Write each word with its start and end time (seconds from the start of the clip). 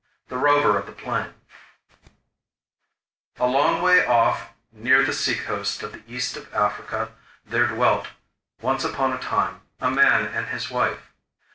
]The 0.29 0.37
Rover 0.39 0.79
of 0.79 0.87
the 0.87 0.93
Plain 0.93 1.31
A 3.37 3.45
long 3.45 3.83
way 3.83 4.03
off, 4.03 4.49
near 4.71 5.03
the 5.05 5.13
sea 5.13 5.35
coast 5.35 5.83
of 5.83 5.91
the 5.93 6.01
east 6.11 6.35
of 6.35 6.51
Africa, 6.55 7.11
there 7.45 7.67
dwelt, 7.67 8.07
once 8.61 8.83
upon 8.83 9.13
a 9.13 9.19
time, 9.19 9.61
a 9.79 9.91
man 9.91 10.25
and 10.25 10.47
his 10.47 10.71
wife. 10.71 11.13